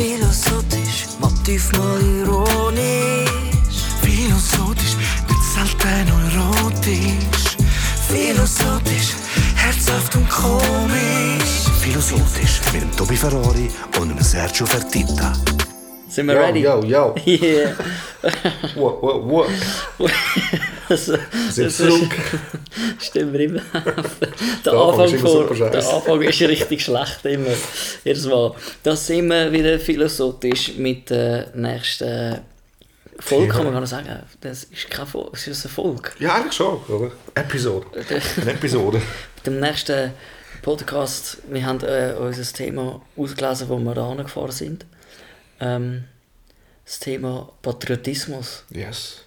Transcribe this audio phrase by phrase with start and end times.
[0.00, 3.28] Philosophisch, Motiv mal ironisch.
[4.00, 4.96] Philosophisch,
[5.28, 7.58] nicht selten erotisch.
[8.08, 9.12] Philosophisch,
[9.56, 11.68] herzhaft und komisch.
[11.82, 15.34] Philosophisch mit dem Tobi Ferrari und dem Sergio Fertitta.
[16.20, 16.60] Sind wir Yo, ready?
[16.60, 17.14] yo, yo.
[17.26, 17.72] Yeah.
[18.74, 19.48] Wow, wow.
[20.90, 21.16] Also,
[21.48, 22.14] Sind zurück.
[22.98, 23.62] Stimmt mir immer.
[23.72, 23.92] der,
[24.64, 27.54] Der Anfang ist vor, der Anfang ist richtig schlecht immer.
[28.04, 28.54] Jedes Mal.
[28.82, 32.40] Das sind wir wieder philosophisch mit der nächsten
[33.18, 34.22] Folge, kann man gar nicht sagen.
[34.42, 36.10] Das ist keine Folge, es ist eine Folge.
[36.18, 37.12] Ja, eigentlich schon, oder?
[37.34, 37.86] Episode.
[38.42, 38.98] Eine Episode.
[39.36, 40.12] Mit dem nächsten
[40.60, 44.84] Podcast, wir haben äh, unser Thema ausgelesen, wo wir da angefahren sind.
[45.60, 46.04] Ähm,
[46.90, 48.64] das Thema Patriotismus.
[48.70, 49.22] Yes.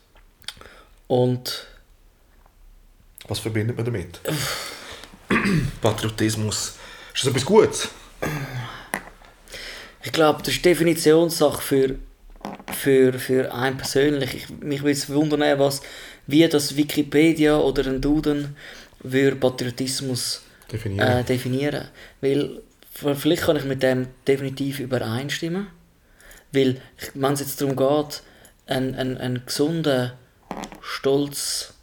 [1.08, 1.66] Und
[3.30, 4.20] Was verbindet man damit?
[5.82, 6.74] Patriotismus.
[7.14, 7.88] Ist das etwas Gutes?
[10.04, 11.96] Ich glaube, das ist Definitionssache für,
[12.74, 14.34] für, für einen persönlich.
[14.36, 15.82] Ich, mich würde es wundern, was,
[16.28, 18.58] wie das Wikipedia oder ein Duden
[19.00, 21.08] würde Patriotismus Definieren.
[21.08, 21.88] äh, definieren.
[22.20, 22.62] Weil
[23.16, 25.68] vielleicht kann ich mit dem definitiv übereinstimmen.
[26.54, 26.80] Weil,
[27.16, 28.22] wenn es jetzt darum geht,
[28.68, 30.12] einen, einen, einen gesunden
[30.82, 31.74] Stolz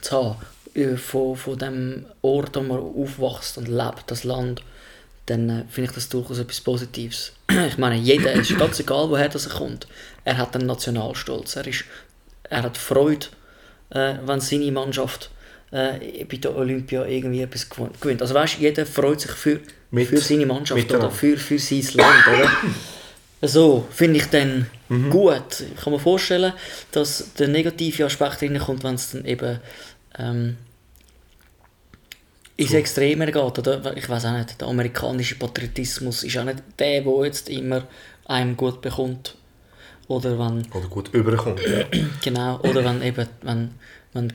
[0.00, 0.36] zu haben
[0.74, 4.62] äh, von, von dem Ort, wo man aufwächst und lebt, das Land,
[5.26, 7.32] dann äh, finde ich das durchaus etwas Positives.
[7.68, 9.86] ich meine, jeder, es ist ganz egal, woher das er kommt,
[10.24, 11.56] er hat einen Nationalstolz.
[11.56, 11.84] Er, ist,
[12.44, 13.26] er hat Freude,
[13.90, 15.30] äh, wenn seine Mannschaft
[15.70, 18.22] äh, bei der Olympia irgendwie etwas gew- gewinnt.
[18.22, 22.26] Also weißt, jeder freut sich für, Mit- für seine Mannschaft oder für, für sein Land,
[22.28, 22.50] oder?
[23.42, 25.10] So, finde ich dann Mhm.
[25.10, 25.60] gut.
[25.74, 26.52] Ich kann mir vorstellen,
[26.92, 29.58] dass der negative Aspekt reinkommt, wenn es dann eben
[30.18, 30.56] ähm,
[32.56, 33.58] ins Extreme geht.
[33.58, 33.96] Oder?
[33.96, 37.82] Ich weiß auch nicht, der amerikanische Patriotismus ist auch nicht der, der jetzt immer
[38.26, 39.36] einem gut bekommt.
[40.08, 41.60] Oder wenn, Oder gut überkommt.
[41.66, 41.84] Ja.
[42.22, 43.74] genau, oder wenn eben, wenn,
[44.12, 44.32] wenn,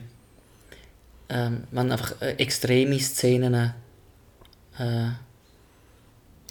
[1.30, 3.72] ähm, wenn einfach äh, extreme Szenen
[4.78, 5.08] äh,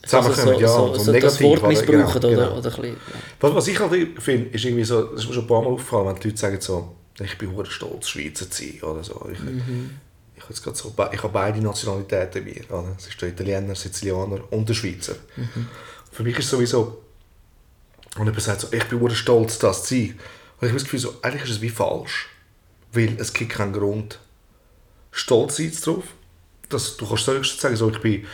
[0.03, 1.37] Zusammenkommen, ja, so, so, negativ.
[1.37, 2.57] das Wort missbrauchen Genau, oder, genau.
[2.57, 3.19] oder ein bisschen, ja.
[3.39, 5.69] Was, was ich halt finde, ist irgendwie so, das ist mir schon ein paar Mal
[5.69, 9.29] aufgefallen, wenn die Leute sagen so, ich bin hure stolz, Schweizer zu sein, oder so.
[9.31, 12.95] Ich, ich, habe jetzt so, ich habe beide Nationalitäten bei mir, oder?
[12.97, 15.15] Es ist der Italiener, Sizilianer und der Schweizer.
[16.11, 17.03] Für mich ist es sowieso,
[18.15, 20.19] wenn jemand sagt so, ich bin hure stolz, das zu sein,
[20.59, 22.29] und ich habe das Gefühl so, eigentlich ist es wie falsch,
[22.91, 24.19] weil es gibt keinen Grund,
[25.11, 26.05] stolz sein drauf.
[26.69, 28.25] Das, du kannst höchstens sagen, so, ich bin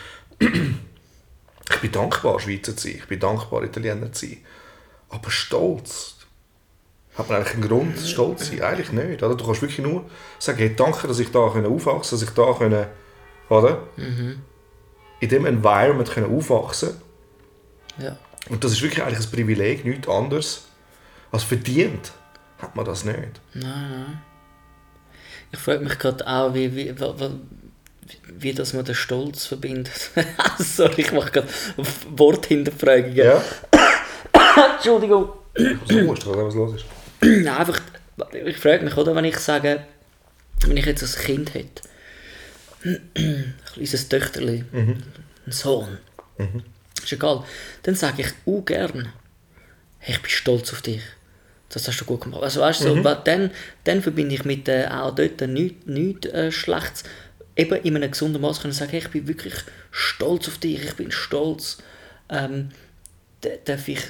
[1.70, 2.96] ich bin dankbar, Schweizer zu sein.
[2.98, 4.38] Ich bin dankbar, Italiener zu sein.
[5.08, 6.16] Aber stolz.
[7.16, 8.62] Hat man eigentlich einen Grund, stolz zu sein?
[8.62, 9.22] Eigentlich nicht.
[9.22, 9.34] Oder?
[9.34, 10.04] Du kannst wirklich nur
[10.38, 12.86] sagen, hey, danke, dass ich da aufwachsen dass ich da können,
[13.48, 13.82] oder?
[15.20, 16.90] in diesem Environment können aufwachsen
[17.98, 18.16] Ja.
[18.48, 20.66] Und das ist wirklich eigentlich ein Privileg, nichts anderes.
[21.32, 22.12] als verdient
[22.58, 23.40] hat man das nicht.
[25.50, 26.94] Ich frage mich gerade auch, wie, wie,
[28.26, 30.10] wie, dass man den Stolz verbindet.
[30.58, 31.48] Sorry, ich mache gerade
[32.10, 33.16] Worthinterfragungen.
[33.16, 33.42] Ja?
[34.74, 35.30] Entschuldigung.
[35.56, 36.84] So ist das, was los ist.
[37.20, 37.80] Nein, einfach,
[38.32, 39.84] ich frage mich, oder, wenn ich sage,
[40.66, 41.82] wenn ich jetzt ein Kind hätte,
[42.84, 45.02] ein kleines Töchterli, ein
[45.48, 45.98] Sohn,
[47.02, 47.44] ist egal,
[47.82, 49.12] dann sage ich auch gern,
[49.98, 51.02] hey, ich bin stolz auf dich.
[51.68, 52.42] Das hast du gut gemacht.
[52.42, 53.50] Also weißt du, so, weil dann,
[53.84, 57.04] dann verbinde ich mit äh, auch dort nichts nicht, äh, Schlechtes.
[57.58, 59.54] Eben in einem gesunden Maß können sagen, hey, ich bin wirklich
[59.90, 61.78] stolz auf dich, ich bin stolz.
[62.30, 62.70] Ähm,
[63.42, 64.00] da- darf ich,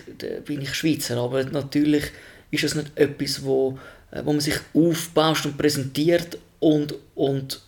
[0.45, 2.05] bin ich Schweizer, aber natürlich
[2.51, 3.79] ist es nicht etwas, wo,
[4.11, 7.61] äh, wo man sich aufbaut und präsentiert und, und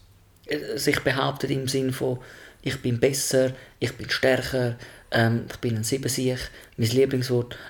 [0.46, 2.19] äh, sich behauptet im Sinn von
[2.62, 4.76] ich bin besser, ich bin stärker,
[5.12, 6.38] ähm, ich bin ein Siebensieg,
[6.76, 7.56] mein Lieblingswort.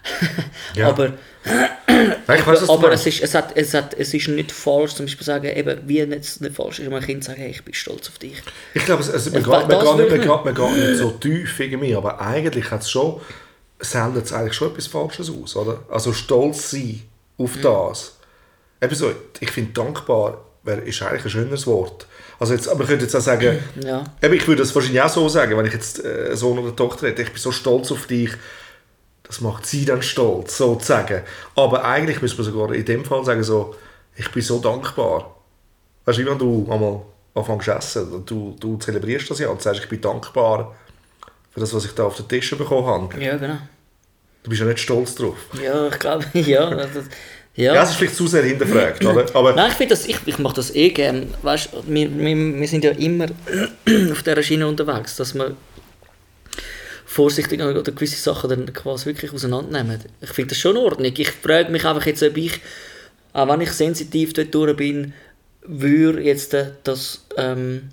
[0.75, 0.89] Ja.
[0.89, 1.15] aber
[1.45, 3.07] ich du aber meinst.
[3.07, 5.99] es ist, es, hat, es, hat, es ist nicht falsch, zum Beispiel sagen, eben, wie
[6.01, 8.41] es nicht falsch ist, wenn ein Kind sagt, hey, ich bin stolz auf dich.
[8.75, 11.95] Ich glaube, es, es, man, geht, man, geht nicht, man, geht, nicht so tief irgendwie,
[11.97, 13.21] aber eigentlich hat es schon,
[13.81, 15.83] sendet es eigentlich schon etwas Falsches aus, oder?
[15.91, 17.03] Also stolz sein
[17.39, 18.17] auf das.
[18.83, 22.07] Eben so, ich finde dankbar wär, ist eigentlich ein schöneres Wort.
[22.39, 24.05] Also jetzt, aber man könnte jetzt auch sagen, Ja.
[24.23, 26.75] eben, ich würde das wahrscheinlich auch so sagen, wenn ich jetzt äh, einen Sohn oder
[26.75, 28.31] Tochter hätte, ich bin so stolz auf dich,
[29.23, 31.23] das macht sie dann stolz, sozusagen.
[31.55, 33.75] Aber eigentlich müsste man sogar in dem Fall sagen, so,
[34.17, 35.37] ich bin so dankbar.
[36.05, 37.03] Weißt du, wie wenn du einmal
[37.35, 40.75] anfängst zu essen, du, du zelebrierst das ja und sagst, ich bin dankbar
[41.53, 43.23] für das, was ich da auf den Tisch bekommen habe.
[43.23, 43.59] Ja, genau.
[44.43, 45.37] Du bist ja nicht stolz drauf.
[45.63, 46.75] Ja, ich glaube, ja.
[46.75, 47.05] Das,
[47.55, 47.75] ja.
[47.75, 49.27] Ja, es ist vielleicht zu sehr hinterfragt, oder?
[49.35, 51.27] Aber Nein, ich finde das, ich, ich mache das eh gerne.
[51.43, 53.27] Weißt, wir, wir, wir sind ja immer
[54.13, 55.57] auf dieser Schiene unterwegs, dass wir
[57.05, 59.99] vorsichtig oder gewisse Sachen dann quasi wirklich auseinandernehmen.
[60.21, 61.13] Ich finde das schon in Ordnung.
[61.17, 62.61] Ich frage mich einfach jetzt, ob ich,
[63.33, 65.13] auch wenn ich sensitiv dort durch bin,
[65.63, 67.91] würde jetzt äh, das ähm,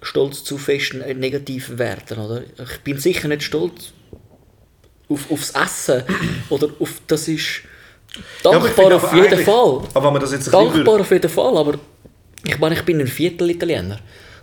[0.00, 2.18] Stolz zu fest äh, negativ werden.
[2.18, 2.42] Oder?
[2.58, 3.92] Ich bin sicher nicht stolz
[5.08, 6.02] auf, aufs Essen
[6.48, 7.62] oder auf das ist
[8.42, 9.82] dankbar finde auf jeden Fall.
[9.94, 11.74] aber wenn man das jetzt dankbar auf jeden Fall, aber
[12.46, 13.98] ich meine, ich bin ein Viertel Italiener.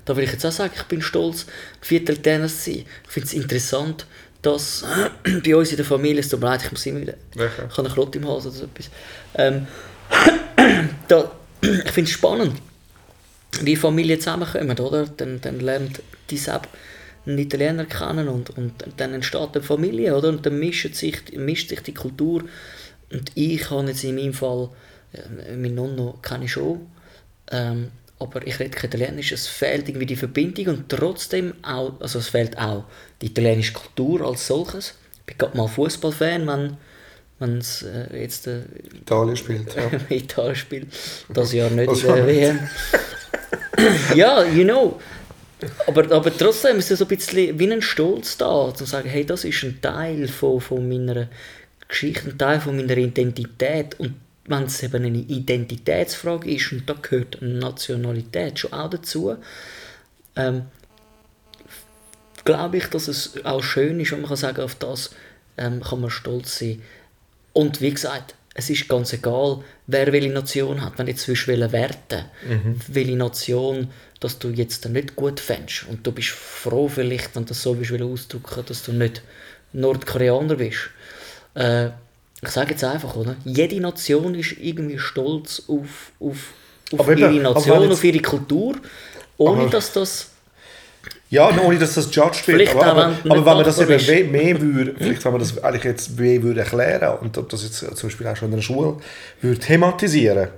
[0.06, 2.86] Da will ich jetzt auch sagen, ich bin stolz, ein Viertel Italiener zu sein.
[3.06, 4.06] Ich finde es interessant,
[4.42, 4.84] dass
[5.44, 7.66] bei uns in der Familie, es tut mir leid, ich muss immer wieder, Welcher?
[7.70, 8.90] ich habe einen Klott im Hals oder so etwas.
[9.36, 9.68] Ähm,
[11.08, 11.32] da,
[11.62, 12.56] ich finde es spannend,
[13.62, 15.06] wie Familien zusammenkommen, oder?
[15.06, 16.68] Dann, dann lernt die Sepp
[17.26, 20.30] einen Italiener kennen und, und dann entsteht eine Familie, oder?
[20.30, 22.44] Und dann mischt sich, mischt sich die Kultur.
[23.12, 24.70] Und ich habe jetzt in meinem Fall,
[25.14, 26.88] äh, mein Nonno kenne ich schon,
[27.52, 32.20] ähm, aber ich rede kein Italienisch, es fehlt irgendwie die Verbindung und trotzdem auch, also
[32.20, 32.86] es fehlt auch
[33.22, 34.96] die italienische Kultur als solches.
[35.20, 36.78] Ich bin gerade mal Fußballfan, wenn
[37.42, 38.62] wenn es äh, jetzt äh,
[38.94, 39.76] Italien spielt.
[39.76, 39.90] Ja.
[40.16, 40.88] Italien spielt,
[41.30, 42.60] das Jahr nicht in der WM.
[44.16, 45.00] ja, you know.
[45.88, 49.26] Aber, aber trotzdem ist es so ein bisschen wie ein Stolz da, zu sagen, hey,
[49.26, 51.30] das ist ein Teil von, von meiner
[51.92, 54.00] Geschichte, ein Teil von meiner Identität.
[54.00, 54.16] Und
[54.46, 59.36] wenn es eben eine Identitätsfrage ist, und da gehört Nationalität schon auch dazu,
[60.36, 60.64] ähm,
[62.44, 65.12] glaube ich, dass es auch schön ist, wenn man kann sagen, auf das
[65.58, 66.82] ähm, kann man stolz sein.
[67.54, 70.98] Und wie gesagt, es ist ganz egal, wer welche Nation hat.
[70.98, 72.26] Wenn du jetzt willst, welche Werte,
[72.88, 73.90] welche Nation,
[74.20, 77.78] dass du jetzt nicht gut fändest und du bist froh vielleicht, wenn du das so
[77.78, 79.22] willst, ausdrücken, dass du nicht
[79.74, 80.90] Nordkoreaner bist.
[81.56, 81.88] Äh,
[82.44, 83.36] ich sage jetzt einfach, oder?
[83.46, 86.38] Jede Nation ist irgendwie stolz auf, auf,
[86.94, 88.76] auf Aber eben, ihre aber Nation, jetzt- auf ihre Kultur,
[89.38, 90.28] ohne Aber- dass das
[91.30, 92.70] Ja, ohne dass das judged wird.
[92.76, 94.08] Aber, aber, aber wenn man das eben bist.
[94.08, 97.78] we- mehr würde, vielleicht wenn man das eigentlich jetzt mehr würde erklären und das jetzt
[97.80, 98.98] zum Beispiel auch schon in der Schule
[99.42, 100.50] würde thematisieren,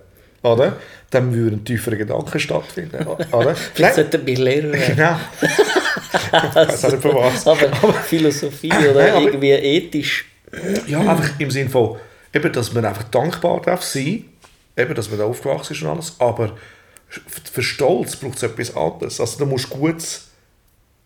[0.42, 0.78] oder?
[1.12, 3.56] Dann würde ein tieferer Gedanke stattfinden, oder?
[3.74, 4.96] Vielleicht sollte er Lehrer werden.
[4.96, 5.16] genau.
[6.72, 7.46] nicht für was.
[7.48, 10.26] Aber Philosophie oder aber- irgendwie ethisch.
[10.88, 11.98] Ja, einfach im Sinne von,
[12.34, 14.26] eben, dass man einfach dankbar darf sein,
[14.78, 16.56] eben, dass man da aufgewachsen ist und alles, aber
[17.52, 19.20] für Stolz braucht es etwas anderes.
[19.20, 20.30] Also du musst Gutes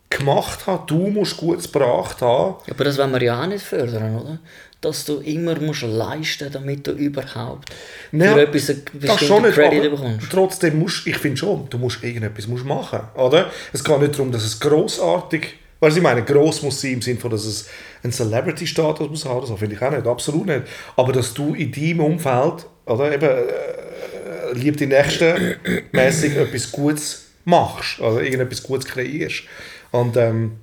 [0.09, 2.55] gemacht haben, du musst Gutes gebracht haben.
[2.69, 4.39] Aber das wollen wir ja auch nicht fördern, oder?
[4.79, 7.69] Dass du immer musst leisten damit du überhaupt
[8.11, 10.27] Ja, für etwas einen bestimmten Credit bekommst.
[10.31, 13.51] trotzdem musst, ich finde schon, du musst irgendetwas musst machen, oder?
[13.73, 17.19] Es geht nicht darum, dass es grossartig, was ich meine, gross muss sein im Sinne
[17.19, 17.67] von, dass es
[18.07, 20.63] einen Celebrity-Status muss haben, so finde ich auch nicht, absolut nicht.
[20.95, 25.55] Aber dass du in deinem Umfeld, oder eben, äh, lieb die Nächsten,
[25.91, 29.43] mäßig etwas Gutes machst, oder irgendetwas Gutes kreierst.
[29.91, 30.57] Und, ähm,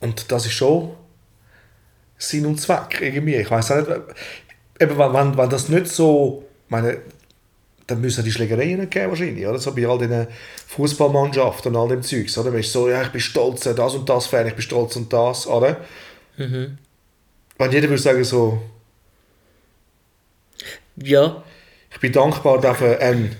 [0.00, 0.94] und das ist schon
[2.18, 3.36] Sinn und Zweck irgendwie.
[3.36, 3.88] Ich weiß nicht,
[4.80, 6.98] eben, wenn, wenn, wenn das nicht so, meine,
[7.86, 9.58] dann müssen die Schlägereien geben wahrscheinlich, oder?
[9.58, 10.26] So bei all diesen
[10.68, 12.50] Fußballmannschaften und all dem Zeugs, oder?
[12.50, 14.96] Man ist so, ja, ich bin stolz, äh, das und das Fan, ich bin stolz
[14.96, 15.80] und das, oder?
[17.58, 18.62] Wenn jeder würde sagen so,
[20.96, 21.42] Ja,
[21.90, 23.36] ich bin dankbar, darf ein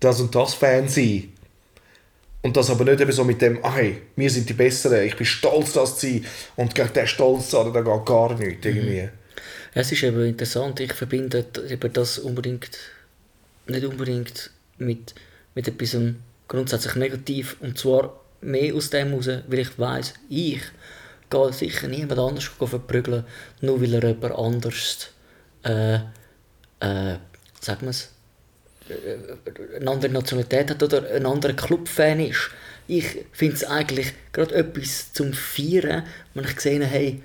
[0.00, 1.32] das und das Fan sein.
[2.42, 5.14] Und das aber nicht eben so mit dem, ah, hey, wir sind die Besseren, ich
[5.14, 6.24] bin stolz, das zu sein.
[6.56, 9.08] Und gegen den Stolz, oder, da geht gar nichts irgendwie.
[9.74, 10.80] es ist eben interessant.
[10.80, 12.78] Ich verbinde eben das unbedingt,
[13.70, 15.14] nicht unbedingt mit,
[15.54, 15.96] mit etwas
[16.48, 17.56] grundsätzlich negativ.
[17.60, 20.62] Und zwar mehr aus dem heraus, weil ich weiss, ich
[21.30, 23.24] gehe sicher niemand anders verprügeln,
[23.60, 25.08] nur weil er jemand anders,
[25.62, 27.16] äh, äh,
[27.60, 28.10] sagen wir es,
[29.76, 32.50] eine andere Nationalität hat oder ein anderer Clubfan ist.
[32.88, 37.22] Ich finde es eigentlich gerade etwas zum Feiern, wenn ich gesehen habe, hey,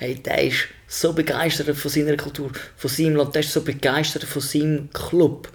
[0.00, 4.24] hey, der ist so begeistert von seiner Kultur, von seinem Land, der ist so begeistert
[4.24, 5.48] von seinem Club.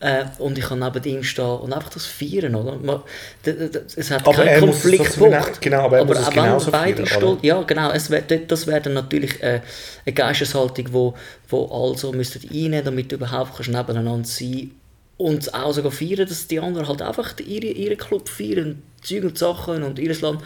[0.00, 2.76] Äh, und ich kann neben ihm stehen und einfach das feiern, oder?
[2.76, 3.02] Man,
[3.44, 5.36] es hat Aber er keinen Konfliktpunkt.
[5.36, 7.90] trotzdem genau- aber er muss es genauso beide feiern, stolz, ja, genau.
[7.90, 9.60] Es wär, das wäre dann natürlich äh,
[10.06, 11.14] eine Geisteshaltung, wo,
[11.48, 14.70] wo also müsstet einnehmen, damit du überhaupt kannst nebeneinander sein
[15.16, 19.36] und auch sogar feiern, dass die anderen halt einfach ihre, ihren Club feiern, Zeug und
[19.36, 20.40] Sachen und ihr Land.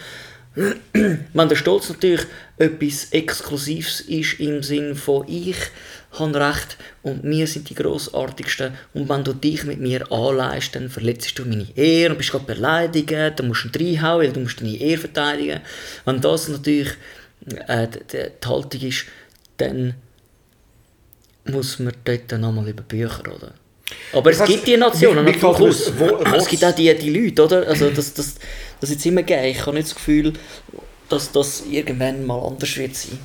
[0.55, 2.27] Wenn der Stolz natürlich
[2.59, 5.57] etwas Exklusives ist im Sinn von ich
[6.13, 10.91] habe Recht und wir sind die Grossartigsten und wenn du dich mit mir anleihst, dann
[10.91, 14.61] verletzt du meine Ehre und bist gerade beleidigt, dann musst du reinhauen, weil du musst
[14.61, 15.61] deine Ehre verteidigen.
[16.05, 16.91] Wenn das natürlich
[17.67, 19.07] äh, die, Haltung ist,
[19.57, 19.95] dann
[21.47, 23.55] muss man dort nochmal über Bücher, oder?
[24.13, 25.87] Aber es weiss, gibt die Nationen, gefällt durchaus.
[25.87, 27.67] das, wo- Es gibt auch die, die Leute, oder?
[27.69, 28.35] Also das, das,
[28.81, 29.45] das jetzt immer gegeben.
[29.45, 30.33] Ich habe nicht das Gefühl,
[31.09, 33.19] dass das irgendwann mal anders wird sein.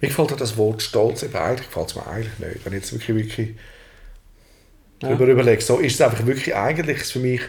[0.00, 2.64] Mir gefällt auch das Wort Stolz eben eigentlich, gefällt es mir eigentlich nicht.
[2.64, 3.48] Wenn ich jetzt wirklich, wirklich
[5.00, 7.40] darüber überlege, so ist es einfach wirklich eigentlich für mich,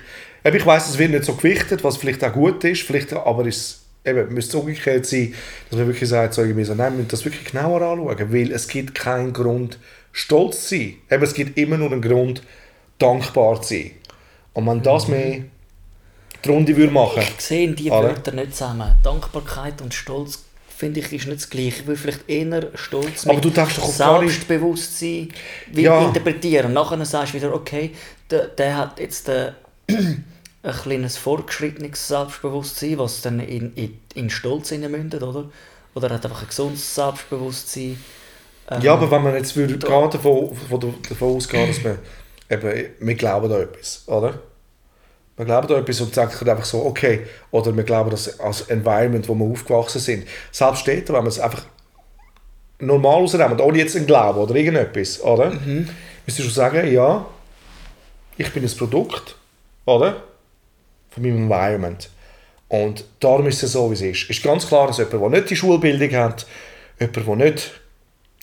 [0.44, 3.46] eben, ich weiß es wird nicht so gewichtet, was vielleicht auch gut ist, vielleicht aber
[3.46, 5.34] ist es eben, müsste es umgekehrt sein,
[5.70, 8.52] dass man wirklich sagt, so irgendwie so, nein, wir müssen das wirklich genauer anschauen, weil
[8.52, 9.78] es gibt keinen Grund,
[10.16, 10.96] stolz zu sein.
[11.12, 12.42] Eben, es gibt immer nur einen Grund,
[12.98, 13.92] dankbar zu sein.
[14.54, 15.42] Und wenn das mehr
[16.44, 18.10] die Runde würde machen Ich sehe die Alle.
[18.10, 18.96] Wörter nicht zusammen.
[19.04, 20.46] Dankbarkeit und Stolz
[20.78, 21.82] finde ich ist nicht das gleiche.
[21.82, 25.30] Ich will vielleicht eher Stolz Aber du denkst doch Selbstbewusstsein
[25.74, 26.06] Ja.
[26.06, 26.68] interpretieren.
[26.68, 27.92] Und nachher sagst du wieder, okay,
[28.30, 29.52] der, der hat jetzt äh,
[29.90, 30.24] ein
[30.84, 35.50] kleines vorgeschrittenes Selbstbewusstsein, was dann in, in, in Stolz mündet, oder?
[35.94, 37.98] Oder er hat einfach ein gesundes Selbstbewusstsein.
[38.70, 41.98] Ähm, Ja, aber wenn man jetzt würde gerade davon, von- davon ausgehen, dass man
[42.50, 44.40] eben, wir glauben da etwas, oder?
[45.38, 49.28] Wir glauben da etwas und sagen einfach so, okay, oder wir glauben das als Environment,
[49.28, 50.28] wo wir aufgewachsen sind.
[50.52, 51.64] Selbst dort, wenn man es einfach
[52.80, 55.52] normal rausnehmen, ohne jetzt einen Glauben oder irgendetwas, oder?
[55.52, 55.90] Mhm.
[56.26, 57.26] Müsstest du schon sagen, ja,
[58.38, 59.36] ich bin ein Produkt,
[59.86, 60.24] oder?
[61.10, 62.10] Von meinem Environment.
[62.68, 64.30] Und darum ist es so, wie es ist.
[64.30, 66.46] Ist ganz klar, dass jemand, der nicht die Schulbildung hat,
[67.00, 67.72] jemand, der nicht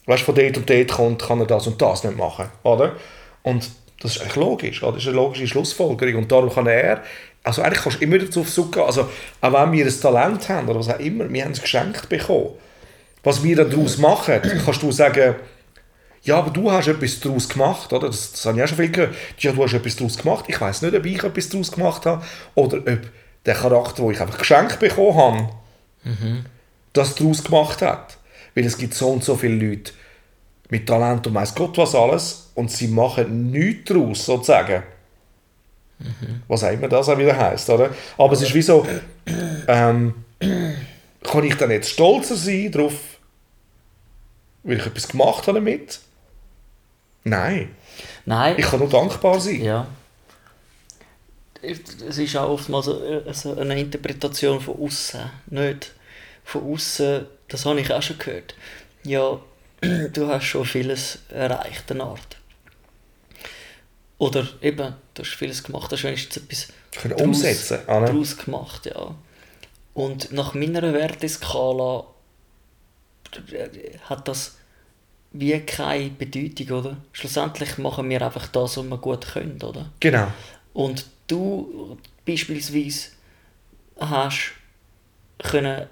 [0.06, 2.46] weißt, von dort und dort kommt, kann er das und das nicht machen.
[2.62, 2.96] Oder?
[3.42, 4.82] Und das ist eigentlich logisch.
[4.82, 4.92] Oder?
[4.92, 6.22] Das ist eine logische Schlussfolgerung.
[6.22, 7.02] Und darum kann er,
[7.44, 9.08] also eigentlich kannst du immer dazu suchen, also
[9.40, 12.50] auch wenn wir ein Talent haben oder was auch immer, wir haben es geschenkt bekommen.
[13.24, 15.36] Was wir daraus machen, kannst du sagen,
[16.24, 18.08] ja, aber du hast etwas daraus gemacht, oder?
[18.08, 19.14] Das, das habe ich auch schon viel gehört.
[19.38, 20.44] Ja, du hast etwas daraus gemacht.
[20.48, 23.00] Ich weiß nicht, ob ich etwas daraus gemacht habe oder ob
[23.44, 25.48] der Charakter, den ich einfach geschenkt bekommen habe,
[26.92, 28.18] das daraus gemacht hat.
[28.54, 29.92] Weil es gibt so und so viele Leute
[30.68, 34.82] mit Talent und weiss Gott was alles und sie machen nichts daraus, sozusagen.
[36.48, 37.90] Was auch immer das auch wieder heisst, oder?
[38.18, 38.86] Aber es ist wie so,
[39.68, 40.14] ähm,
[41.22, 42.94] kann ich dann jetzt stolzer sein darauf,
[44.62, 46.00] weil ich etwas gemacht habe damit?
[47.24, 47.70] Nein.
[48.24, 48.56] Nein.
[48.58, 49.62] Ich kann nur dankbar sein.
[49.62, 49.86] Ja.
[51.60, 55.92] Es ist auch oftmals so eine Interpretation von außen, nicht
[56.44, 57.26] von außen.
[57.48, 58.54] Das habe ich auch schon gehört.
[59.04, 59.38] Ja,
[59.80, 62.36] du hast schon vieles erreicht, eine Art.
[64.18, 69.14] Oder eben, du hast vieles gemacht, hast wenigstens etwas Können daraus- umsetzen, daraus gemacht, ja.
[69.94, 72.04] Und nach meiner Werteskala
[74.08, 74.56] hat das
[75.32, 76.96] wie keine Bedeutung, oder?
[77.12, 79.90] Schlussendlich machen wir einfach das, was wir gut können, oder?
[80.00, 80.28] Genau.
[80.74, 83.08] Und du beispielsweise
[83.98, 84.52] hast
[85.38, 85.88] können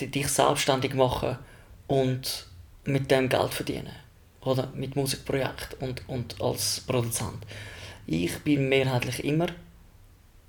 [0.00, 1.38] dich selbstständig machen
[1.86, 2.46] und
[2.84, 3.92] mit dem Geld verdienen.
[4.40, 7.46] Oder mit Musikprojekt und, und als Produzent.
[8.06, 9.46] Ich bin mehrheitlich immer,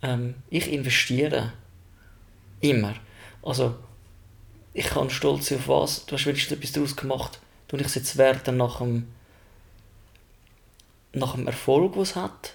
[0.02, 1.54] ähm, ich investiere
[2.62, 2.96] immer.
[3.44, 3.76] Also,
[4.74, 7.40] ich kann stolz sein auf was, du hast wenigstens etwas daraus gemacht.
[7.68, 9.08] Du ich es jetzt werten nach dem,
[11.14, 12.54] nach dem Erfolg, den es hat.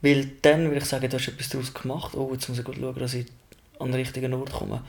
[0.00, 2.14] Weil dann würde ich sagen, du hast etwas daraus gemacht.
[2.14, 3.26] Oh, jetzt muss ich gut schauen, dass ich
[3.80, 4.82] an den richtigen Ort komme.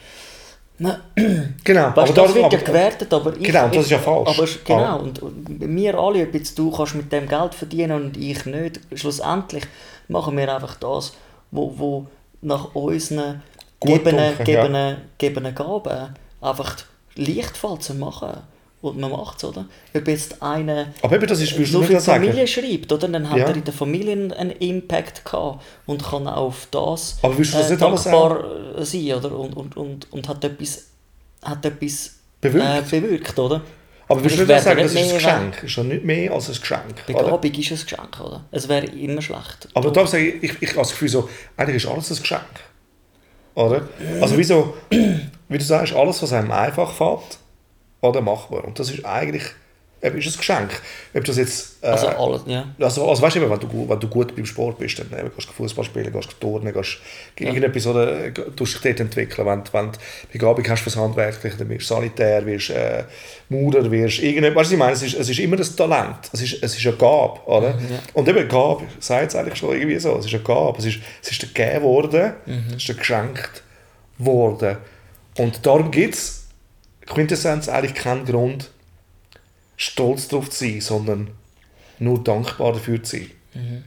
[0.78, 0.98] Nein,
[1.64, 1.96] Genau.
[1.96, 3.44] weißt, das wird ja aber- gewertet, aber ich...
[3.44, 4.30] Genau, das ich, ist ja falsch.
[4.40, 4.94] Aber genau, Ah.
[4.96, 8.80] und, und wir alle, ob jetzt du kannst mit dem Geld verdienen und ich nicht,
[8.96, 9.64] schlussendlich
[10.08, 11.14] machen wir einfach das,
[11.52, 12.08] wo, wo
[12.42, 13.42] nach unseren
[13.80, 14.98] Gut gegebenen, dunkel, ja.
[15.18, 16.78] gegebenen, Gaben einfach
[17.16, 18.38] leicht zu machen.
[18.82, 19.66] Und man macht es, oder?
[19.94, 22.24] Ob jetzt einer Aber eben, das ist, würdest nicht viel sagen.
[22.26, 23.08] Familie schreibt, oder?
[23.08, 23.46] Dann hat Ja.
[23.46, 27.58] er in der Familie einen Impact gehabt und kann auch auf das, Aber willst du
[27.60, 28.44] das äh, nicht dankbar
[28.78, 29.38] äh, sein, oder?
[29.38, 30.86] Und, und, und, und hat etwas,
[31.44, 32.92] hat etwas Bewirkt.
[32.92, 33.62] Äh, bewirkt, oder?
[34.08, 35.64] Aber willst du Ich nicht sagen, das ist ein Geschenk?
[35.64, 36.82] Ist ja nicht mehr als ein Geschenk.
[37.08, 37.24] Oder?
[37.24, 38.44] Begabung ist ein Geschenk, oder?
[38.50, 39.70] Es wäre immer schlecht.
[39.76, 42.42] Aber da sage ich, ich, ich habe das Gefühl so, eigentlich ist alles ein Geschenk.
[43.54, 43.88] Oder?
[44.20, 47.38] Also wieso, wie du sagst, alles, was einem einfach fällt,
[48.02, 48.66] oder machbar.
[48.66, 49.44] Und das ist eigentlich
[50.04, 50.82] eben, ist ein Geschenk.
[51.14, 51.84] Ob das jetzt...
[51.84, 52.66] Äh, Also alles, ja.
[52.80, 55.48] Also, also weißt du, wenn du, wenn du gut beim Sport bist, dann eben, gehst
[55.50, 56.98] du Fußball spielen, gehst du turnen, gehst
[57.40, 57.48] ja.
[57.48, 59.46] irgendetwas oder äh, tust dich dort entwickeln.
[59.46, 60.00] Wenn, wenn du
[60.32, 63.04] Begabung hast fürs Handwerkliche, dann wirst du Sanitär, wirst äh,
[63.50, 64.62] Maurer, wirst irgendetwas.
[64.62, 66.30] Weißt du, ich meine, es ist, es ist immer ein Talent.
[66.34, 67.70] Es ist, es ist eine Gabe, oder?
[67.70, 68.00] Ja.
[68.14, 70.80] Und eben Gabe, sagt es eigentlich schon irgendwie so, es ist eine Gabe.
[70.80, 72.34] Es ist, es ist gegeben worden,
[72.76, 73.64] es ist geschenkt
[74.18, 74.78] worden.
[75.38, 76.41] Und darum gibt es
[77.14, 78.70] Quintessenz eigentlich keinen Grund,
[79.78, 81.32] stolz darauf zu sein, sondern
[82.00, 83.84] nur dankbar dafür zu sein.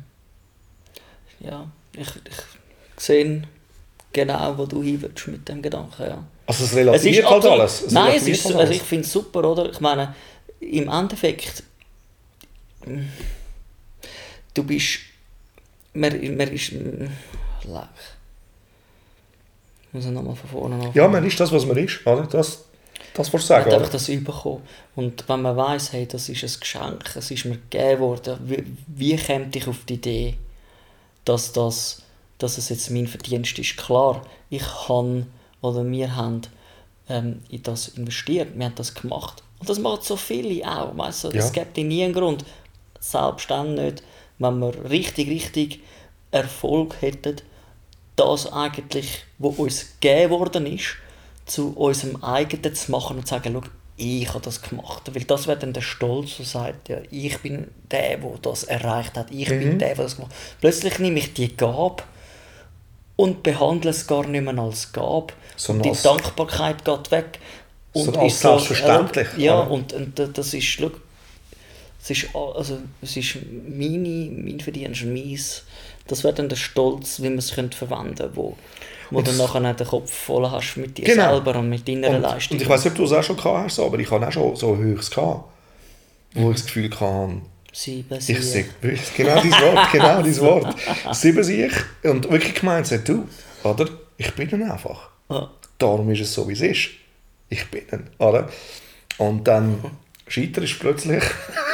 [1.41, 1.67] ja.
[1.97, 3.43] Ich, ich sehe
[4.13, 6.25] genau, wo du hin willst mit dem Gedanken, ja.
[6.47, 7.83] Also es relativiert halt absolut- alles.
[7.83, 9.71] Es Nein, es ist, halt also ich finde es super, oder?
[9.71, 10.15] Ich meine,
[10.61, 11.63] im Endeffekt,
[14.55, 14.99] du bist,
[15.95, 17.05] man, man ist, mm,
[17.65, 17.89] leck.
[19.93, 20.95] muss ich nochmal von vorne anfangen.
[20.95, 22.07] Ja, man ist das, was man ist.
[22.07, 22.27] Oder?
[22.27, 22.65] Das,
[23.15, 23.65] das willst du Man sagen.
[23.65, 23.77] hat Oder?
[23.79, 24.63] einfach das bekommen.
[24.97, 28.65] Und wenn man weiss, hey, das ist ein Geschenk, es ist mir gegeben worden, wie,
[28.89, 30.35] wie käme ich auf die Idee,
[31.25, 32.03] dass, das,
[32.39, 33.77] dass es jetzt mein Verdienst ist?
[33.77, 35.27] Klar, ich habe
[35.63, 36.43] oder wir haben
[37.09, 39.43] ähm, in das investiert, wir haben das gemacht.
[39.59, 40.97] Und das machen so viele auch.
[40.97, 41.29] Weißt du?
[41.29, 41.63] Es Ja.
[41.63, 42.45] gibt nie einen Grund,
[43.01, 44.03] selbst dann nicht,
[44.39, 45.81] wenn wir richtig, richtig
[46.31, 47.37] Erfolg hätten,
[48.17, 50.97] das eigentlich, was uns gegeben worden ist,
[51.47, 55.03] zu unserem eigenen zu machen und zu sagen, schau, ich habe das gemacht.
[55.15, 59.17] Weil das wäre dann der Stolz, der sagt, ja, ich bin der, der das erreicht
[59.17, 59.59] hat, ich Mhm.
[59.61, 60.61] bin der, der das gemacht hat.
[60.61, 62.03] Plötzlich nehme ich die Gabe
[63.17, 65.29] und behandle es gar nicht mehr als Gabe.
[65.57, 67.39] Sondern und die als- Dankbarkeit geht weg.
[67.95, 70.91] Sondern als ist selbstverständlich, Ja, und, und da- das ist, schau,
[72.03, 73.37] es ist, also, es ist
[73.69, 75.63] meine, mein Verdienst, meins.
[76.07, 78.57] Das wäre dann der Stolz, wie man es könnte verwenden könnte, wo,
[79.11, 81.31] wo du nachher den Kopf voll hast mit dir Genau.
[81.35, 82.57] selber und mit deiner Und, Leistung.
[82.57, 84.33] und ich weiß nicht, ob du es auch schon gehabt hast, aber ich habe auch
[84.33, 85.45] schon so Höchst gehabt,
[86.35, 87.33] wo ich das Gefühl hatte,
[87.73, 88.43] Sieben, ich sieben.
[88.43, 88.67] sehe
[89.17, 90.77] genau dieses Wort, genau dieses Wort.
[91.13, 91.73] Sieben sich
[92.05, 93.27] und wirklich gemeint, sagt, du,
[93.65, 93.89] oder?
[94.17, 95.09] Ich bin dann einfach.
[95.29, 95.51] Ja.
[95.79, 96.91] Darum ist es so, wie es ist.
[97.49, 98.49] Ich bin dann, oder?
[99.19, 99.79] Und dann
[100.29, 101.25] scheiterst du plötzlich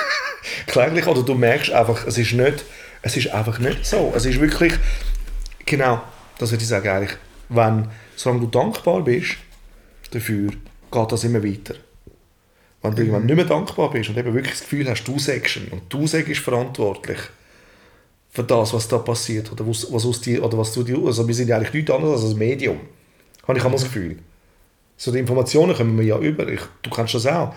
[0.67, 2.65] kläglich, oder du merkst einfach, es ist nicht,
[3.03, 4.13] es ist einfach nicht so.
[4.15, 4.75] Es ist wirklich,
[5.67, 6.03] genau,
[6.39, 7.17] das würde ich sagen eigentlich,
[7.49, 9.37] wenn, solange du dankbar bist
[10.11, 10.51] dafür,
[10.91, 11.75] geht das immer weiter.
[12.83, 15.59] Wenn du irgendwann nicht mehr dankbar bist und eben wirklich das Gefühl hast, du sagst
[15.71, 17.19] und du sagst verantwortlich
[18.31, 21.27] für das, was da passiert oder was, was aus dir, oder was du dir, also
[21.27, 22.81] wir sind ja eigentlich nichts anderes als ein Medium,
[23.47, 24.19] habe ich immer das Gefühl.
[24.97, 27.55] So die Informationen kommen wir ja über, ich, du kannst das auch.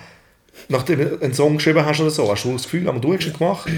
[0.70, 3.26] Nachdem du einen Song geschrieben hast oder so, hast du das Gefühl, aber du hast
[3.26, 3.70] ihn gemacht,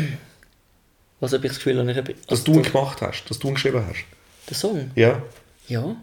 [1.25, 3.47] Was habe ich das Gefühl, habe ich dass also du ihn gemacht hast, dass du
[3.47, 4.05] ihn geschrieben hast.
[4.49, 4.91] Den Song?
[4.95, 5.21] Ja,
[5.67, 5.95] Ja.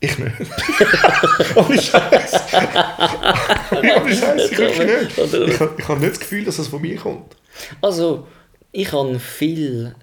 [0.00, 0.34] ich nicht.
[1.56, 2.32] Ohne Scheiß.
[3.72, 5.18] Ohne Scheiß, ich wirklich nicht.
[5.18, 7.34] Ich, habe- ich habe nicht das Gefühl, dass das von mir kommt.
[7.80, 8.26] Also,
[8.72, 9.94] ich habe viel,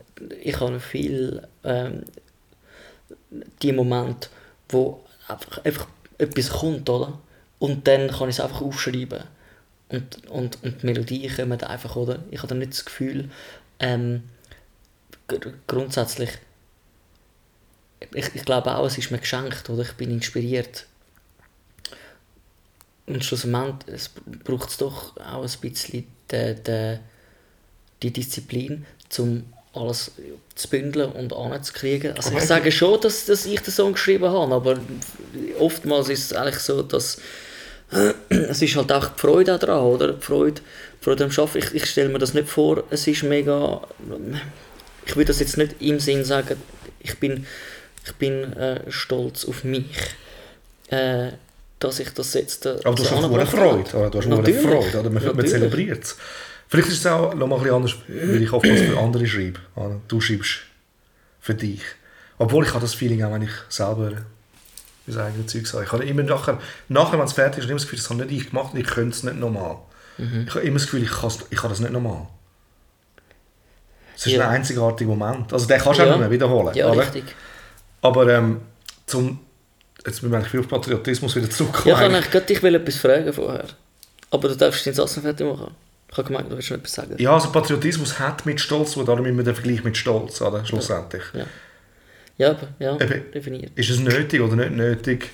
[0.42, 2.04] ich habe viel ähm,
[3.62, 4.30] die Momente,
[4.70, 5.88] wo einfach, einfach
[6.18, 7.20] etwas kommt, oder?
[7.60, 9.24] Und dann kann ich es einfach aufschreiben.
[9.90, 12.20] Und, und, und die Melodien kommen einfach, oder?
[12.32, 13.30] Ich habe dann nicht das Gefühl,
[13.82, 14.24] ähm,
[15.28, 16.30] gr- grundsätzlich,
[18.14, 19.82] ich, ich glaube auch, es ist mir geschenkt, oder?
[19.84, 20.86] Ich bin inspiriert.
[23.08, 24.10] Und schlussendlich
[24.44, 27.00] braucht es doch auch ein bisschen de, de,
[28.02, 28.86] die Disziplin,
[29.18, 30.12] um alles
[30.56, 32.16] zu bündeln und anzukriegen.
[32.16, 34.80] Also ich sage schon, dass, dass ich den Song geschrieben habe, aber
[35.60, 37.20] oftmals ist es eigentlich so, dass
[38.30, 40.14] es ist halt auch die Freude dran, oder?
[40.14, 41.58] Die Freude, die Freude am Arbeiten.
[41.58, 43.82] Ich, ich stelle mir das nicht vor, es ist mega...
[45.06, 46.56] Ich würde das jetzt nicht im Sinn sagen,
[47.00, 47.46] ich bin,
[48.06, 49.86] ich bin äh, stolz auf mich,
[50.90, 51.32] äh,
[51.80, 52.66] dass ich das jetzt...
[52.66, 54.10] Äh, Aber du hast auch eine Freude, oder?
[54.10, 54.62] Du hast auch eine Natürlich.
[54.62, 55.10] Freude, oder?
[55.10, 55.52] Man, man Natürlich.
[55.52, 56.18] zelebriert es.
[56.70, 59.60] Vielleicht ist es auch noch mal ein bisschen anders, weil ich oftmals für andere schreibe.
[60.08, 60.60] Du schreibst
[61.42, 61.82] für dich.
[62.38, 64.14] Obwohl ich habe das Feeling auch, wenn ich selber
[65.16, 65.86] mein eigenes Zeug sage.
[65.86, 68.10] Ich habe immer nachher, nachher wenn es fertig ist, habe ich immer das Gefühl, das
[68.10, 69.78] habe nicht ich gemacht und ich könnte es nicht nochmal.
[70.18, 70.46] Mhm.
[70.48, 72.28] Ich habe immer das Gefühl, ich kann, ich kann das nicht nochmal.
[74.16, 74.48] Es ist Ja.
[74.50, 75.52] ein einzigartiger Moment.
[75.52, 76.12] Also den kannst du auch Ja.
[76.14, 76.76] nicht mehr wiederholen.
[76.76, 77.02] Ja, oder?
[77.02, 77.24] richtig.
[78.02, 78.62] Aber ähm,
[79.08, 79.40] zum,
[80.06, 81.88] jetzt wir eigentlich viel auf Patriotismus wieder zurückkommen.
[81.88, 83.66] Ja, ich kann dich will etwas fragen vorher.
[84.30, 85.74] Aber du darfst deinen Satz noch fertig machen.
[86.12, 87.16] Ich habe gemeint, du willst noch etwas sagen.
[87.18, 90.66] Ja, also Patriotismus hat mit Stolz zu tun, darum immer der Vergleich mit Stolz, oder?
[90.66, 91.24] Schlussendlich.
[91.34, 91.46] Ja,
[92.42, 93.32] ja, ja Eben.
[93.32, 93.72] definiert.
[93.76, 95.30] Ist es nötig oder nicht nötig?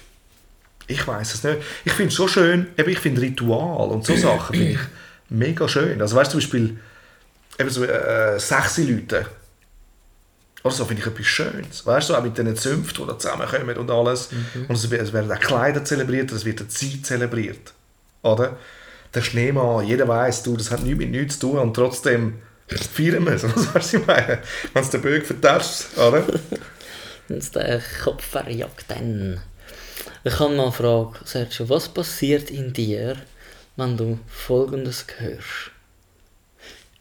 [0.87, 1.57] Ich weiß es nicht.
[1.85, 4.79] Ich finde es schon schön, eben ich finde Ritual und so Sachen finde ich
[5.29, 6.01] mega schön.
[6.01, 6.77] Also weißt du, zum Beispiel
[7.59, 9.25] eben so äh, sechs Leute.
[10.63, 11.85] Oder so finde ich etwas Schönes.
[11.85, 14.29] Weißt du, auch mit diesen Zünften, die da zusammenkommen und alles.
[14.67, 17.73] Und es, es werden auch Kleider zelebriert, es wird eine Zeit zelebriert.
[18.21, 18.57] Oder?
[19.13, 22.35] Der Schneemann, jeder weiß, du, das hat nichts mit nichts zu tun und trotzdem
[22.67, 23.43] feiern wir es.
[23.43, 24.39] Was weißt du, was ich meine?
[24.73, 26.23] Wenn es den Bögen vertäuscht, oder?
[27.27, 29.41] Wenn es den Kopf verjagt, dann.
[30.23, 31.67] Ich habe mal eine Frage, Sergio.
[31.69, 33.17] Was passiert in dir,
[33.75, 35.71] wenn du Folgendes hörst?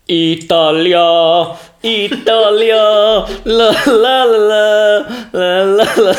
[0.09, 6.17] Italia, Italia, la la la la la la.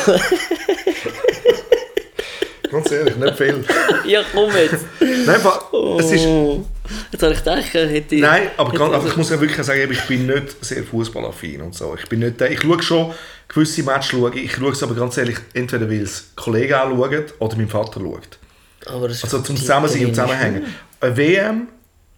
[2.70, 3.64] Ganz ehrlich, nicht viel.
[4.06, 4.84] Ja, komm jetzt.
[5.00, 6.66] Nein, einfach, es ist, Oh.
[7.12, 8.22] Jetzt habe ich gedacht, hätte ich...
[8.22, 11.62] nein aber ganz, ich- also ich muss ja wirklich sagen, ich bin nicht sehr fußballaffin
[11.62, 11.96] und so.
[12.00, 13.14] Ich bin nicht der, ich schaue schon
[13.48, 17.26] gewisse Matches, schaue ich, schaue es aber ganz ehrlich, entweder weil es Kollegen auch schauen
[17.40, 18.40] oder mein Vater schaut.
[18.86, 20.16] Aber es Also zum Zusammensein und.
[20.16, 20.66] Zusammenhängen.
[21.02, 21.68] Eine WM,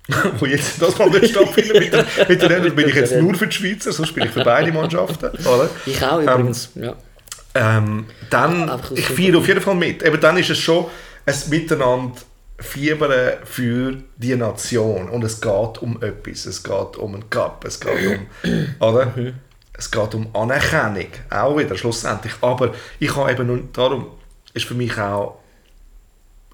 [0.40, 3.34] wo jetzt das mal nicht stattfindet, mit der, mit der Ländern bin ich jetzt nur
[3.36, 5.30] für die Schweizer, sonst bin ich für beide Mannschaften.
[5.46, 5.70] Oder?
[5.86, 6.96] Ich auch Ähm, übrigens, ja.
[7.56, 10.04] Ähm, dann, ich feiere auf jeden Fall mit.
[10.04, 10.86] Eben dann ist es schon
[11.26, 12.14] ein Miteinander
[12.60, 15.10] fiebern für die Nation.
[15.10, 16.46] Und es geht um etwas.
[16.46, 17.64] Es geht um einen Cup.
[17.66, 17.92] Es geht
[18.44, 19.14] um, oder?
[19.16, 19.34] Mhm.
[19.74, 21.08] Es geht um Anerkennung.
[21.30, 22.34] Auch wieder, schlussendlich.
[22.42, 24.08] Aber ich habe eben nur, darum
[24.54, 25.40] ist für mich auch,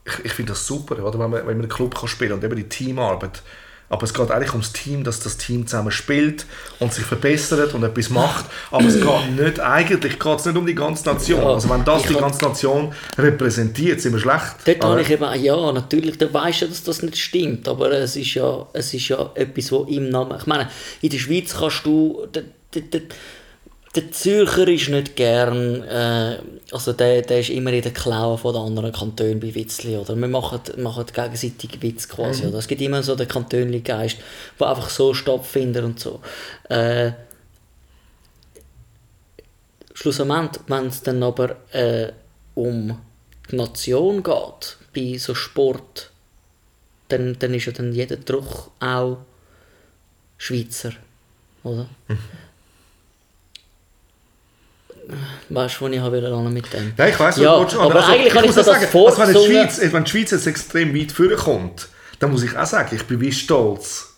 [0.06, 1.20] ich, ich finde das super, oder?
[1.20, 3.42] Wenn, man, wenn man einen Club kann spielen und eben die Teamarbeit.
[3.90, 6.46] Aber es geht eigentlich ums Team, dass das Team zusammen spielt
[6.80, 8.46] und sich verbessert und etwas macht.
[8.72, 11.42] Aber es geht nicht, eigentlich geht es nicht um die ganze Nation.
[11.42, 14.56] Ja, also wenn das die ganze Nation repräsentiert, sind wir schlecht.
[14.66, 17.92] Dort Aber- habe ich eben, ja, natürlich, da weisst du, dass das nicht stimmt, aber
[17.92, 20.70] es ist ja, es ist ja etwas, wo im Namen, ich meine,
[21.02, 22.28] in der Schweiz kannst du,
[23.96, 26.40] der, Zürcher ist nicht gern, äh,
[26.72, 30.16] also der, der ist immer in der Klaue von den anderen Kantonen bei Witzli, oder?
[30.16, 32.58] Wir machen, machen gegenseitig Witz quasi, oder?
[32.58, 34.18] Es gibt immer so den Kantönli-Geist,
[34.60, 36.22] der einfach so stattfindet und so.
[36.70, 37.12] Äh,
[39.94, 42.12] schlussendlich, wenn es dann aber äh,
[42.54, 43.00] um
[43.50, 46.12] die Nation geht, bei so Sport,
[47.08, 49.18] dann, dann ist ja dann jeder Druck auch
[50.38, 50.92] Schweizer,
[51.64, 51.88] oder?
[55.50, 56.94] Weißt du, wo ich habe wollte mit dem?
[56.98, 59.46] Nein, ich weiss, ja, du aber eigentlich kann ich muss das sagen, also wenn, die.
[59.54, 61.88] Schweiz, wenn die Schweiz jetzt extrem weit vorkommt,
[62.20, 64.14] dann muss ich auch sagen, ich bin wie stolz.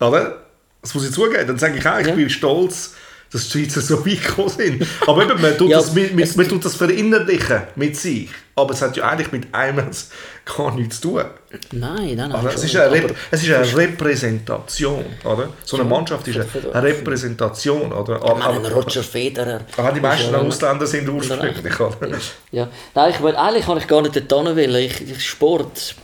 [0.00, 0.44] Oder?
[0.82, 1.46] Das muss ich zugeben.
[1.46, 2.14] Dann sage ich auch, ich Ja.
[2.14, 2.94] bin stolz,
[3.32, 4.86] dass die Schweizer so weit gekommen sind.
[5.06, 8.28] Aber eben, man tut, Ja, das, mit, man tut das verinnerlichen mit sich.
[8.56, 9.88] Aber es hat ja eigentlich mit einem
[10.44, 11.24] gar nichts zu tun.
[11.72, 12.32] Nein, nein, nein.
[12.32, 12.48] Oder?
[12.48, 15.04] Es ist, nicht, eine, aber- es ist eine Repräsentation.
[15.24, 15.48] Oder?
[15.64, 17.92] So eine Mannschaft ist eine, Repräsentation.
[17.92, 18.16] Oder?
[18.16, 19.60] Ich meine, Aber- ein Roger Federer.
[19.76, 21.80] aber die meisten Ausländer sind ursprünglich.
[21.80, 22.18] Oder?
[22.52, 24.74] Ja, nein, ich will, eigentlich kann ich gar nicht dorthin wollen.
[24.76, 25.94] Ich, ich, Sport,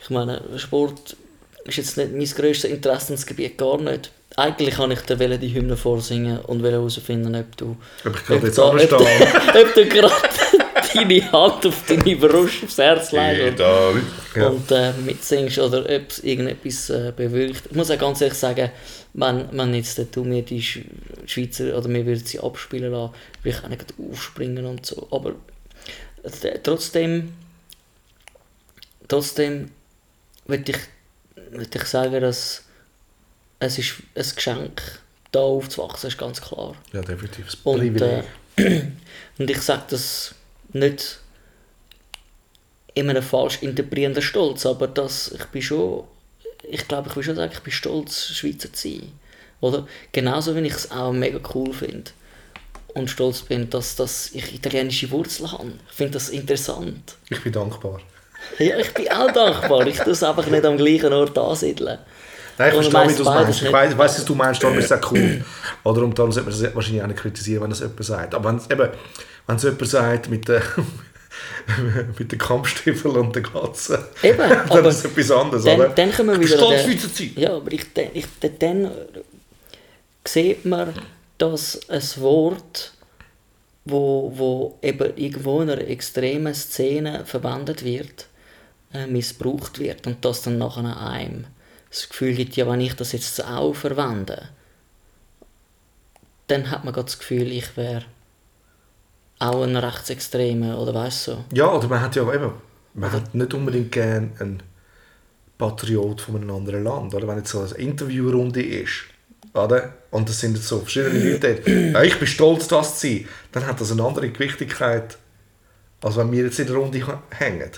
[0.00, 1.16] ich meine, Sport
[1.64, 4.10] ist jetzt nicht mein grösstes Interessensgebiet, gar nicht.
[4.38, 8.46] Eigentlich kann ich dir wollen die Hymne vorsingen und herausfinden, ob du, Ob ich gerade
[8.46, 8.94] jetzt anstehe.
[8.94, 9.00] ob,
[9.66, 10.14] ob du gerade
[10.94, 14.46] deine Hand auf deine Brust, aufs Herz legst und, Ja.
[14.48, 17.62] und äh, mitsingst oder ob es irgendetwas äh, bewirkt.
[17.70, 18.70] Ich muss auch ganz ehrlich sagen,
[19.14, 20.80] wenn, wenn jetzt du mir die Sch
[21.24, 25.08] Schweizer oder mir würde sie abspielen lassen, würde ich auch nicht aufspringen und so.
[25.10, 25.30] Aber
[26.42, 27.32] äh, trotzdem,
[29.08, 29.70] trotzdem
[30.46, 30.78] würde ich,
[31.52, 32.62] würd ich sagen, dass
[33.58, 35.00] es ist ein Geschenk,
[35.32, 36.74] da aufzuwachsen, ist ganz klar.
[36.92, 37.46] Ja, definitiv.
[37.46, 38.24] Das Und, Privileg.
[38.56, 38.82] äh,
[39.38, 40.34] und ich sage das
[40.72, 41.20] nicht
[42.94, 46.04] in einem falsch interpretierenden Stolz, aber das, ich bin schon,
[46.62, 49.12] ich glaube, ich will schon sagen, ich bin stolz, Schweizer zu sein.
[49.60, 49.86] Oder?
[50.12, 52.10] Genauso wie ich es auch mega cool finde
[52.94, 55.72] und stolz bin, dass, dass ich italienische Wurzeln habe.
[55.90, 57.16] Ich finde das interessant.
[57.30, 58.00] ich bin dankbar.
[58.58, 59.86] Ja, ich bin auch dankbar.
[59.88, 61.98] Ich tue es einfach nicht am gleichen Ort ansiedeln.
[62.58, 63.62] Nein, ich verstehe, wie weiss du es meinst.
[63.62, 65.44] Ich weiss, was du meinst, darum ist es auch cool.
[65.84, 68.34] Oder und darum sollte man das wahrscheinlich auch nicht kritisieren, wenn das jemand sagt.
[68.34, 68.88] Aber wenn es eben,
[69.46, 70.62] wenn es jemand sagt mit den,
[72.18, 75.88] mit den Kampfstiefeln und den Glatzen, Eben, dann aber ist es etwas anderes, dann, oder?
[75.90, 76.56] dann können wir Ich wieder...
[76.68, 77.32] bin stolz, an den- Schweizer zu sein.
[77.36, 78.26] Ja, aber ich, ich,
[78.58, 78.90] dann
[80.24, 80.94] sieht man,
[81.38, 82.92] dass ein Wort,
[83.84, 88.26] wo, wo eben irgendwo in einer extremen Szene verwendet wird,
[88.94, 91.44] äh, missbraucht wird und das dann nachher einem
[91.90, 94.48] das Gefühl gibt, ja, wenn ich das jetzt auch verwende,
[96.48, 98.04] dann hat man gerade das Gefühl, ich wäre
[99.38, 101.44] auch ein Rechtsextremer oder weißt du so.
[101.52, 102.52] Ja, oder man hat ja eben,
[102.94, 104.62] man hat nicht unbedingt gern einen
[105.58, 107.26] Patriot von einem anderen Land, oder?
[107.28, 109.04] Wenn jetzt so eine Interviewrunde ist,
[109.54, 109.94] oder?
[110.10, 113.66] Und es sind jetzt so verschiedene Leute, ja, ich bin stolz, das zu sein, dann
[113.66, 115.18] hat das eine andere Gewichtigkeit,
[116.02, 117.70] als wenn wir jetzt in der Runde hängen.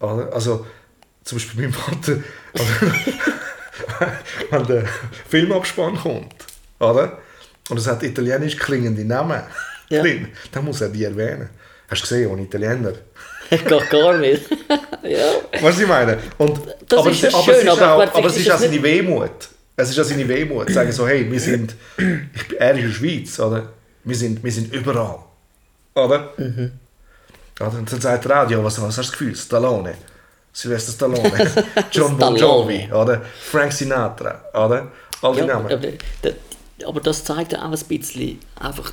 [0.00, 0.32] Oder?
[0.32, 0.66] Also,
[1.28, 2.16] zum Beispiel mein Vater,
[4.50, 4.84] wenn der
[5.28, 6.34] Filmabspann kommt,
[6.78, 7.18] oder?
[7.70, 9.42] und es hat italienisch klingende Namen
[9.90, 10.00] Ja.
[10.02, 11.48] drin, dann muss er die erwähnen.
[11.90, 12.92] Hast du gesehen, ohne Italiener?
[13.50, 14.42] Geht gar nicht.
[15.02, 15.26] ja.
[15.60, 16.18] Was ich meine?
[16.38, 18.54] Und, Das aber ist es, aber es schön, ist aber auch, aber es ist auch
[18.56, 19.30] es seine Wehmut.
[19.76, 20.70] Es ist auch seine Wehmut.
[20.70, 23.72] Sagen so, hey, wir sind, ich, bin- er ist in der Schweiz, oder?
[24.04, 25.18] Wir sind, wir sind überall.
[25.94, 26.32] Oder?
[26.36, 26.72] Mhm.
[27.60, 27.72] Oder?
[27.78, 29.34] Und dann sagt er auch, ja, was, was hast du das Gefühl?
[29.36, 29.94] Stallone.
[30.58, 31.64] Sylvester Stallone.
[31.92, 32.34] John Bon.
[32.34, 32.90] Jovi.
[32.92, 33.22] Oder?
[33.22, 34.42] Frank Sinatra.
[34.52, 34.90] Oder?
[35.22, 35.72] All die Ja, Namen.
[35.72, 35.88] aber,
[36.84, 38.90] aber, das zeigt ja auch ein bisschen einfach,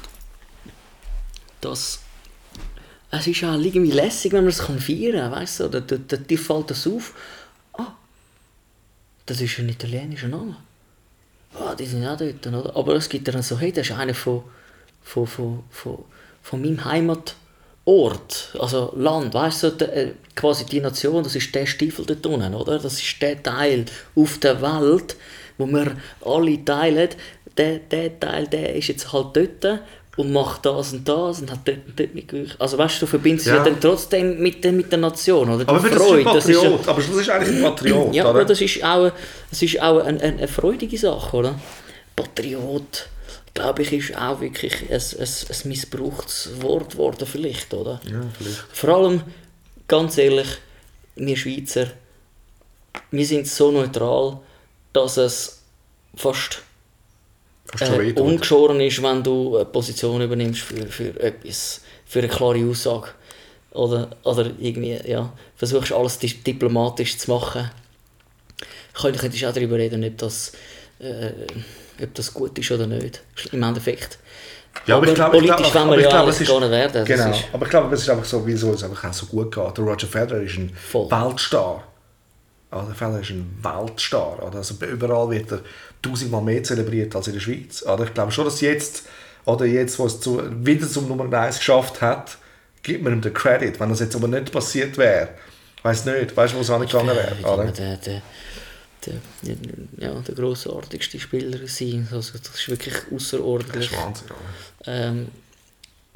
[1.61, 2.01] dass
[3.09, 5.95] es ist auch irgendwie lässig, wenn man es kann feiern kann, weißt du, da, da,
[6.07, 7.13] da, dir fällt das auf,
[7.73, 7.93] ah,
[9.25, 10.57] das ist ein italienischer Name.
[11.59, 12.75] Ah, die sind auch dort, oder?
[12.75, 14.43] Aber es gibt dann so, hey, das ist einer von,
[15.01, 16.05] von, von, von,
[16.43, 16.83] von meinem
[17.87, 22.25] Heimatort, also Land, weißt du, der, äh, quasi die Nation, das ist der Stiefel dort
[22.25, 22.79] unten, oder?
[22.79, 25.15] Das ist der Teil auf der Welt,
[25.57, 27.09] wo wir alle teilen.
[27.57, 29.79] der, der Teil, der ist jetzt halt dort
[30.17, 32.59] und macht das und das und hat dort und dort mitgewirkt.
[32.59, 33.57] Also weißt du, du verbindest Ja.
[33.57, 35.63] ja dann trotzdem mit, der- mit der Nation, oder?
[35.69, 36.87] Aber Die das ist ein Freude, das ist Patriot.
[36.89, 38.29] aber das ist eigentlich ein Patriot, ja, oder?
[38.31, 39.11] aber das ist auch,
[39.49, 41.55] das ist auch eine, eine, eine freudige Sache, oder?
[42.15, 43.07] Patriot,
[43.55, 47.99] glaube ich, ist auch wirklich ein, ein, ein missbrauchtes Wort geworden, vielleicht, oder?
[48.09, 48.59] ja, vielleicht.
[48.71, 49.23] Vor allem,
[49.87, 50.47] ganz ehrlich,
[51.15, 51.87] wir Schweizer,
[53.11, 54.39] wir sind so neutral,
[54.93, 55.61] dass es
[56.15, 56.61] fast
[57.79, 63.09] äh, ungeschoren ist, wenn du eine Position übernimmst für, für etwas, für eine klare Aussage.
[63.71, 67.69] Oder, oder irgendwie, ja, versuchst alles di- diplomatisch zu machen.
[68.93, 70.53] Könnt- Könntest auch darüber reden, ob das,
[70.99, 71.31] äh,
[72.01, 73.21] ob das gut ist oder nicht.
[73.51, 74.17] Im Endeffekt.
[74.87, 76.91] Ja, aber, ich glaube, ich politisch glaube, aber wir ich glaube, es ist, gar werden.
[76.93, 79.25] Das Genau, ist- aber ich glaube, es ist einfach so, wieso es einfach auch so
[79.27, 79.77] gut geht.
[79.77, 81.09] Der Roger Federer ist ein Voll.
[81.09, 81.83] Weltstar.
[82.71, 84.51] Der Federer ist ein Weltstar.
[84.53, 85.59] Also überall wird er
[86.01, 87.83] tausendmal mehr zelebriert als in der Schweiz.
[87.83, 88.03] Oder?
[88.03, 89.03] Ich glaube schon, dass jetzt,
[89.45, 92.37] oder jetzt, wo es zu, wieder zum Nummer 1 geschafft hat,
[92.83, 93.79] gibt man ihm den Credit.
[93.79, 95.29] Wenn das jetzt aber nicht passiert wäre,
[95.83, 97.35] weiß nicht, weißt du, wo es angegangen wäre.
[97.53, 97.71] Oder?
[97.71, 98.21] der, der,
[99.05, 99.55] der,
[99.97, 102.07] ja, der grossartigste Spieler sein.
[102.11, 103.91] Also, das ist wirklich Das außerordentlich.
[103.91, 104.27] ist Wahnsinn.
[104.31, 104.93] Oder?
[104.93, 105.27] ähm,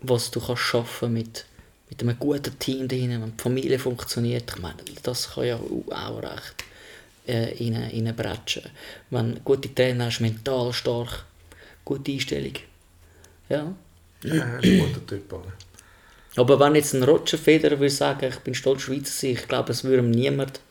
[0.01, 1.45] was du kannst schaffen mit,
[1.89, 4.49] mit einem guten Team drin, wenn die Familie funktioniert.
[4.55, 6.63] Ich meine, das kann ja auch recht
[7.27, 8.63] äh, rein, reinbretschen.
[9.09, 11.25] Wenn du gute Trainer hast, mental stark,
[11.83, 12.53] gute Einstellung.
[13.49, 13.73] Ja.
[14.23, 15.33] Ja, er ist ein guter Typ.
[15.33, 15.53] Oder?
[16.35, 19.83] Aber wenn jetzt ein Roger Federer würde sagen, ich bin stolz Schweizer ich glaube, es
[19.83, 20.61] würde ihm niemand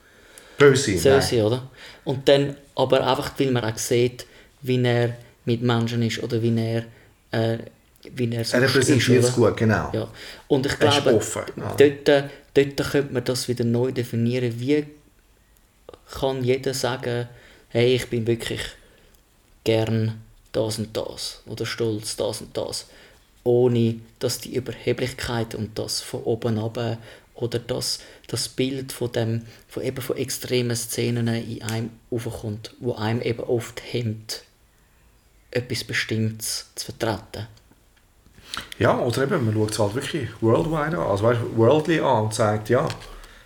[0.59, 1.41] Böse soll nein.
[1.43, 1.69] oder?
[2.05, 4.25] Und dann aber einfach, weil man auch sieht,
[4.61, 6.83] wie er mit Menschen ist oder wie er,
[7.31, 7.57] äh,
[8.03, 9.89] wie er Er sonst repräsentiert es gut, genau.
[9.93, 10.07] Ja.
[10.47, 11.75] Und ich Er glaube, offen, ja.
[11.75, 14.53] dort, dort könnte man das wieder neu definieren.
[14.59, 14.85] Wie
[16.19, 17.27] kann jeder sagen,
[17.69, 18.61] hey, ich bin wirklich
[19.63, 22.87] gern das und das oder stolz das und das,
[23.43, 26.97] ohne dass die Überheblichkeit und das von oben ab
[27.41, 32.93] oder das, das Bild von, dem, von, eben von extremen Szenen in einem aufkommt, wo
[32.93, 34.43] einem eben oft hemmt,
[35.51, 37.47] etwas Bestimmtes zu vertreten.
[38.77, 42.33] Ja, oder eben, man schaut es halt wirklich worldwide an, also weißt, worldly an und
[42.33, 42.87] sagt, ja,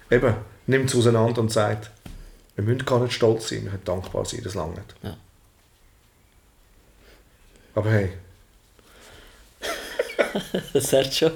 [0.10, 1.92] eben, nimmt es auseinander und sagt,
[2.56, 4.96] wir müssen gar nicht stolz sein, wir können dankbar sein, das lange nicht.
[5.02, 5.18] Ja.
[7.76, 8.14] Aber hey,
[10.74, 11.32] Das hat schon.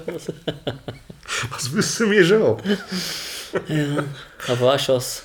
[1.50, 2.56] was wissen wir schon?
[3.68, 4.04] Ja.
[4.48, 5.22] Aber du was?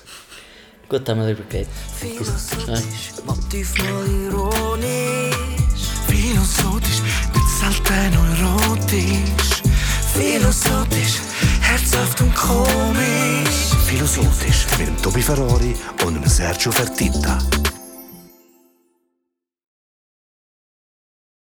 [0.88, 1.68] Gut, haben wir darüber geredet.
[1.98, 5.34] Philosophisch, manchmal ironisch.
[6.06, 7.00] Philosophisch,
[7.34, 9.62] nicht selten erotisch.
[10.14, 11.20] Philosophisch,
[11.60, 13.74] herzhaft und komisch.
[13.86, 17.38] Philosophisch mit dem Tobi Ferrari und dem Sergio Fertitta.